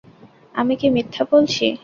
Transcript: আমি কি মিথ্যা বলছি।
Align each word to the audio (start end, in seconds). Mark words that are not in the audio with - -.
আমি 0.55 0.73
কি 0.75 0.87
মিথ্যা 0.89 1.23
বলছি। 1.31 1.65